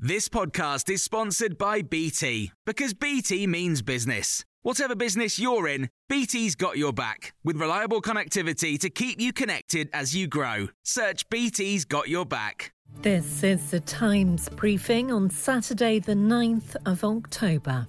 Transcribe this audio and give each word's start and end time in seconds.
This 0.00 0.28
podcast 0.28 0.88
is 0.90 1.02
sponsored 1.02 1.58
by 1.58 1.82
BT 1.82 2.52
because 2.64 2.94
BT 2.94 3.48
means 3.48 3.82
business. 3.82 4.44
Whatever 4.62 4.94
business 4.94 5.40
you're 5.40 5.66
in, 5.66 5.90
BT's 6.08 6.54
got 6.54 6.78
your 6.78 6.92
back 6.92 7.34
with 7.42 7.56
reliable 7.56 8.00
connectivity 8.00 8.78
to 8.78 8.90
keep 8.90 9.20
you 9.20 9.32
connected 9.32 9.90
as 9.92 10.14
you 10.14 10.28
grow. 10.28 10.68
Search 10.84 11.28
BT's 11.30 11.84
got 11.84 12.08
your 12.08 12.24
back. 12.24 12.72
This 13.02 13.42
is 13.42 13.72
the 13.72 13.80
Times 13.80 14.48
briefing 14.50 15.10
on 15.10 15.30
Saturday, 15.30 15.98
the 15.98 16.14
9th 16.14 16.76
of 16.86 17.02
October. 17.02 17.88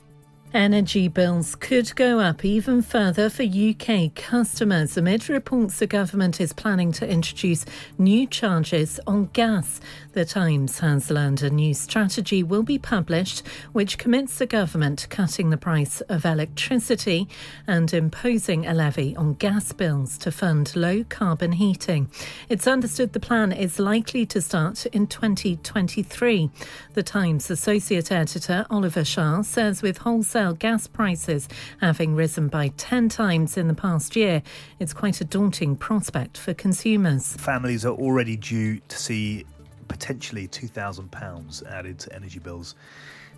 Energy 0.54 1.08
bills 1.08 1.54
could 1.54 1.96
go 1.96 2.20
up 2.20 2.44
even 2.44 2.82
further 2.82 3.30
for 3.30 3.44
UK 3.44 4.16
customers 4.16 4.98
amid 4.98 5.30
reports 5.30 5.78
the 5.78 5.86
government 5.86 6.42
is 6.42 6.54
planning 6.54 6.92
to 6.92 7.08
introduce 7.08 7.66
new 8.00 8.26
charges 8.26 9.00
on 9.06 9.30
gas. 9.34 9.80
The 10.14 10.26
Times 10.26 10.80
has 10.80 11.12
learned 11.12 11.44
a 11.44 11.52
new 11.52 11.76
strategy 11.76 12.42
will 12.42 12.64
be 12.64 12.80
published 12.80 13.46
which 13.74 14.00
commits 14.00 14.40
the 14.40 14.48
government 14.48 15.00
to 15.00 15.08
cutting 15.08 15.52
the 15.52 15.58
price 15.58 16.02
of 16.02 16.26
electricity 16.26 17.28
and 17.68 17.94
imposing 17.94 18.66
a 18.66 18.74
levy 18.74 19.16
on 19.16 19.36
gas 19.36 19.72
bills 19.72 20.18
to 20.18 20.32
fund 20.32 20.76
low 20.76 21.04
carbon 21.10 21.52
heating. 21.52 22.10
It's 22.50 22.66
understood 22.66 23.14
the 23.14 23.20
plan 23.20 23.52
is 23.52 23.78
likely 23.78 24.26
to 24.26 24.42
start 24.42 24.88
in 24.88 25.06
2023. 25.06 26.50
The 26.96 27.04
Times 27.04 27.52
associate 27.52 28.12
editor 28.12 28.66
Oliver 28.72 29.06
Shah 29.06 29.44
says 29.44 29.84
with 29.84 30.00
wholesale 30.00 30.39
wholesale 30.40 30.54
gas 30.54 30.88
prices 30.88 31.50
having 31.82 32.16
risen 32.16 32.48
by 32.48 32.70
10 32.78 33.10
times 33.10 33.58
in 33.58 33.68
the 33.68 33.74
past 33.74 34.16
year, 34.16 34.42
it's 34.80 34.94
quite 34.94 35.20
a 35.20 35.26
daunting 35.26 35.76
prospect 35.76 36.38
for 36.38 36.54
consumers. 36.54 37.34
Families 37.36 37.86
are 37.86 37.94
already 37.94 38.38
due 38.38 38.80
to 38.88 38.98
see 38.98 39.46
potentially 39.90 40.48
£2,000 40.48 41.72
added 41.72 42.00
to 42.00 42.16
energy 42.16 42.40
bills 42.40 42.76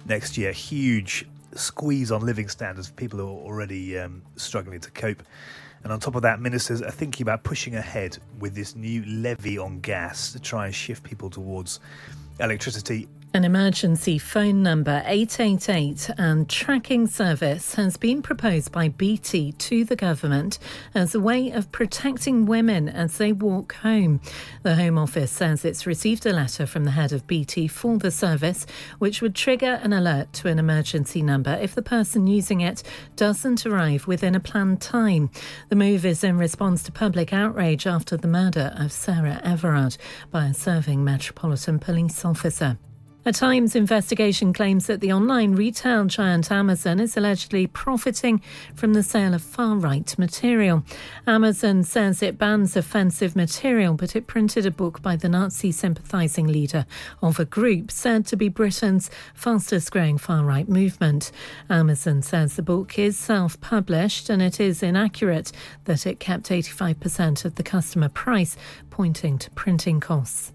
next 0.05 0.37
year. 0.37 0.51
Huge 0.51 1.25
squeeze 1.55 2.11
on 2.11 2.23
living 2.23 2.47
standards. 2.47 2.87
For 2.87 2.93
people 2.93 3.19
who 3.19 3.27
are 3.27 3.45
already 3.51 3.97
um, 3.97 4.21
struggling 4.35 4.79
to 4.81 4.91
cope. 4.91 5.23
And 5.83 5.91
on 5.91 5.99
top 5.99 6.15
of 6.15 6.21
that, 6.21 6.39
ministers 6.39 6.83
are 6.83 6.91
thinking 6.91 7.23
about 7.23 7.43
pushing 7.43 7.75
ahead 7.75 8.19
with 8.37 8.53
this 8.53 8.75
new 8.75 9.03
levy 9.05 9.57
on 9.57 9.79
gas 9.79 10.33
to 10.33 10.39
try 10.39 10.67
and 10.67 10.75
shift 10.75 11.03
people 11.03 11.31
towards 11.31 11.79
electricity 12.39 13.07
an 13.33 13.45
emergency 13.45 14.17
phone 14.17 14.61
number 14.61 15.01
888 15.05 16.09
and 16.17 16.49
tracking 16.49 17.07
service 17.07 17.75
has 17.75 17.95
been 17.95 18.21
proposed 18.21 18.73
by 18.73 18.89
BT 18.89 19.53
to 19.53 19.85
the 19.85 19.95
government 19.95 20.59
as 20.93 21.15
a 21.15 21.19
way 21.19 21.49
of 21.49 21.71
protecting 21.71 22.45
women 22.45 22.89
as 22.89 23.17
they 23.17 23.31
walk 23.31 23.75
home. 23.75 24.19
The 24.63 24.75
Home 24.75 24.97
Office 24.97 25.31
says 25.31 25.63
it's 25.63 25.87
received 25.87 26.25
a 26.25 26.33
letter 26.33 26.65
from 26.65 26.83
the 26.83 26.91
head 26.91 27.13
of 27.13 27.25
BT 27.25 27.69
for 27.69 27.97
the 27.97 28.11
service, 28.11 28.65
which 28.99 29.21
would 29.21 29.33
trigger 29.33 29.79
an 29.81 29.93
alert 29.93 30.33
to 30.33 30.49
an 30.49 30.59
emergency 30.59 31.21
number 31.21 31.57
if 31.61 31.73
the 31.73 31.81
person 31.81 32.27
using 32.27 32.59
it 32.59 32.83
doesn't 33.15 33.65
arrive 33.65 34.07
within 34.07 34.35
a 34.35 34.41
planned 34.41 34.81
time. 34.81 35.29
The 35.69 35.77
move 35.77 36.05
is 36.05 36.25
in 36.25 36.37
response 36.37 36.83
to 36.83 36.91
public 36.91 37.31
outrage 37.31 37.87
after 37.87 38.17
the 38.17 38.27
murder 38.27 38.73
of 38.75 38.91
Sarah 38.91 39.39
Everard 39.41 39.95
by 40.31 40.47
a 40.47 40.53
serving 40.53 41.03
Metropolitan 41.05 41.79
Police 41.79 42.25
officer. 42.25 42.77
A 43.23 43.31
Times 43.31 43.75
investigation 43.75 44.51
claims 44.51 44.87
that 44.87 44.99
the 44.99 45.13
online 45.13 45.53
retail 45.53 46.05
giant 46.05 46.51
Amazon 46.51 46.99
is 46.99 47.15
allegedly 47.15 47.67
profiting 47.67 48.41
from 48.73 48.93
the 48.93 49.03
sale 49.03 49.35
of 49.35 49.43
far 49.43 49.75
right 49.75 50.17
material. 50.17 50.83
Amazon 51.27 51.83
says 51.83 52.23
it 52.23 52.39
bans 52.39 52.75
offensive 52.75 53.35
material, 53.35 53.93
but 53.93 54.15
it 54.15 54.25
printed 54.25 54.65
a 54.65 54.71
book 54.71 55.03
by 55.03 55.15
the 55.15 55.29
Nazi 55.29 55.71
sympathising 55.71 56.47
leader 56.47 56.87
of 57.21 57.39
a 57.39 57.45
group 57.45 57.91
said 57.91 58.25
to 58.25 58.35
be 58.35 58.49
Britain's 58.49 59.11
fastest 59.35 59.91
growing 59.91 60.17
far 60.17 60.43
right 60.43 60.67
movement. 60.67 61.31
Amazon 61.69 62.23
says 62.23 62.55
the 62.55 62.63
book 62.63 62.97
is 62.97 63.19
self 63.19 63.61
published 63.61 64.31
and 64.31 64.41
it 64.41 64.59
is 64.59 64.81
inaccurate 64.81 65.51
that 65.85 66.07
it 66.07 66.19
kept 66.19 66.49
85% 66.49 67.45
of 67.45 67.53
the 67.53 67.63
customer 67.63 68.09
price, 68.09 68.57
pointing 68.89 69.37
to 69.37 69.51
printing 69.51 69.99
costs. 69.99 70.53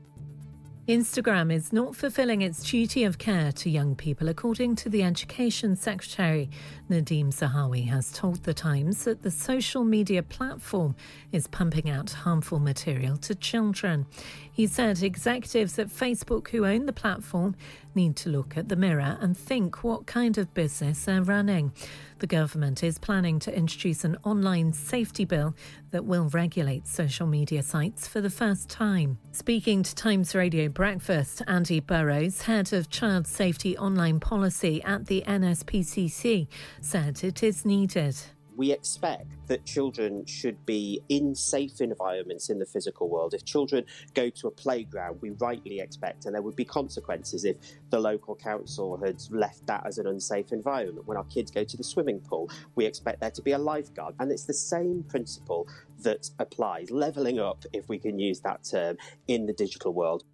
Instagram 0.88 1.52
is 1.52 1.72
not 1.72 1.96
fulfilling 1.96 2.42
its 2.42 2.62
duty 2.62 3.02
of 3.02 3.18
care 3.18 3.50
to 3.50 3.68
young 3.68 3.96
people, 3.96 4.28
according 4.28 4.76
to 4.76 4.88
the 4.88 5.02
Education 5.02 5.74
Secretary. 5.74 6.48
Nadhim 6.88 7.34
Zahawi 7.34 7.88
has 7.88 8.12
told 8.12 8.44
The 8.44 8.54
Times 8.54 9.02
that 9.02 9.22
the 9.22 9.32
social 9.32 9.82
media 9.82 10.22
platform 10.22 10.94
is 11.32 11.48
pumping 11.48 11.90
out 11.90 12.10
harmful 12.10 12.60
material 12.60 13.16
to 13.16 13.34
children. 13.34 14.06
He 14.52 14.68
said 14.68 15.02
executives 15.02 15.76
at 15.80 15.88
Facebook 15.88 16.48
who 16.48 16.64
own 16.64 16.86
the 16.86 16.92
platform 16.92 17.56
need 17.96 18.14
to 18.14 18.28
look 18.28 18.56
at 18.56 18.68
the 18.68 18.76
mirror 18.76 19.18
and 19.20 19.36
think 19.36 19.82
what 19.82 20.06
kind 20.06 20.38
of 20.38 20.54
business 20.54 21.04
they're 21.04 21.22
running. 21.22 21.72
The 22.18 22.26
government 22.26 22.82
is 22.84 22.98
planning 22.98 23.38
to 23.40 23.54
introduce 23.54 24.04
an 24.04 24.16
online 24.22 24.72
safety 24.72 25.24
bill 25.24 25.54
that 25.90 26.04
will 26.04 26.28
regulate 26.28 26.86
social 26.86 27.26
media 27.26 27.62
sites 27.62 28.06
for 28.06 28.20
the 28.20 28.30
first 28.30 28.68
time. 28.68 29.18
Speaking 29.32 29.82
to 29.82 29.94
Times 29.94 30.34
Radio 30.34 30.68
Breakfast, 30.76 31.40
Andy 31.46 31.80
Burrows, 31.80 32.42
head 32.42 32.74
of 32.74 32.90
child 32.90 33.26
safety 33.26 33.78
online 33.78 34.20
policy 34.20 34.82
at 34.84 35.06
the 35.06 35.24
NSPCC, 35.26 36.48
said 36.82 37.24
it 37.24 37.42
is 37.42 37.64
needed 37.64 38.14
we 38.56 38.72
expect 38.72 39.26
that 39.48 39.64
children 39.66 40.24
should 40.24 40.64
be 40.64 41.00
in 41.10 41.34
safe 41.34 41.80
environments 41.80 42.48
in 42.48 42.58
the 42.58 42.64
physical 42.64 43.08
world. 43.08 43.34
If 43.34 43.44
children 43.44 43.84
go 44.14 44.30
to 44.30 44.48
a 44.48 44.50
playground, 44.50 45.18
we 45.20 45.30
rightly 45.30 45.80
expect, 45.80 46.24
and 46.24 46.34
there 46.34 46.40
would 46.42 46.56
be 46.56 46.64
consequences 46.64 47.44
if 47.44 47.56
the 47.90 48.00
local 48.00 48.34
council 48.34 48.96
had 48.96 49.22
left 49.30 49.66
that 49.66 49.84
as 49.86 49.98
an 49.98 50.06
unsafe 50.06 50.52
environment. 50.52 51.06
When 51.06 51.18
our 51.18 51.24
kids 51.24 51.50
go 51.50 51.64
to 51.64 51.76
the 51.76 51.84
swimming 51.84 52.20
pool, 52.20 52.50
we 52.74 52.86
expect 52.86 53.20
there 53.20 53.30
to 53.30 53.42
be 53.42 53.52
a 53.52 53.58
lifeguard. 53.58 54.14
And 54.18 54.32
it's 54.32 54.44
the 54.44 54.54
same 54.54 55.04
principle 55.06 55.68
that 56.00 56.30
applies, 56.38 56.90
levelling 56.90 57.38
up, 57.38 57.64
if 57.74 57.88
we 57.90 57.98
can 57.98 58.18
use 58.18 58.40
that 58.40 58.64
term, 58.64 58.96
in 59.28 59.44
the 59.44 59.52
digital 59.52 59.92
world. 59.92 60.24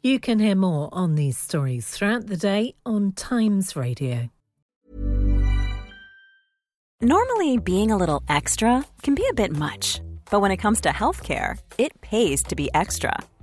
You 0.00 0.20
can 0.20 0.38
hear 0.38 0.54
more 0.54 0.88
on 0.92 1.16
these 1.16 1.36
stories 1.36 1.88
throughout 1.88 2.28
the 2.28 2.36
day 2.36 2.76
on 2.86 3.10
Times 3.12 3.74
Radio. 3.74 4.30
Normally, 7.00 7.58
being 7.58 7.90
a 7.90 7.96
little 7.96 8.22
extra 8.28 8.84
can 9.02 9.16
be 9.16 9.26
a 9.28 9.34
bit 9.34 9.50
much, 9.50 10.00
but 10.30 10.38
when 10.38 10.52
it 10.52 10.58
comes 10.58 10.80
to 10.82 10.90
healthcare, 10.90 11.58
it 11.78 12.00
pays 12.00 12.44
to 12.44 12.54
be 12.54 12.70
extra. 12.74 13.12